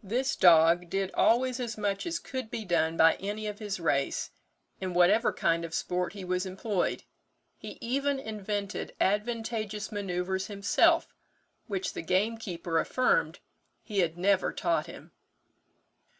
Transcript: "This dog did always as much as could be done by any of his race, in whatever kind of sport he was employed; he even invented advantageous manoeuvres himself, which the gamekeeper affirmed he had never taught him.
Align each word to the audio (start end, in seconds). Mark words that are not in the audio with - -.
"This 0.00 0.36
dog 0.36 0.88
did 0.90 1.10
always 1.14 1.58
as 1.58 1.76
much 1.76 2.06
as 2.06 2.20
could 2.20 2.52
be 2.52 2.64
done 2.64 2.96
by 2.96 3.16
any 3.16 3.48
of 3.48 3.58
his 3.58 3.80
race, 3.80 4.30
in 4.80 4.94
whatever 4.94 5.32
kind 5.32 5.64
of 5.64 5.74
sport 5.74 6.12
he 6.12 6.24
was 6.24 6.46
employed; 6.46 7.02
he 7.58 7.76
even 7.80 8.20
invented 8.20 8.94
advantageous 9.00 9.90
manoeuvres 9.90 10.46
himself, 10.46 11.16
which 11.66 11.94
the 11.94 12.02
gamekeeper 12.02 12.78
affirmed 12.78 13.40
he 13.82 13.98
had 13.98 14.16
never 14.16 14.52
taught 14.52 14.86
him. 14.86 15.10